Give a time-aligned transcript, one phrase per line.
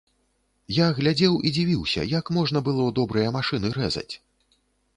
[0.75, 4.11] Я глядзеў і дзівіўся, як можна было добрыя машыны рэзаць.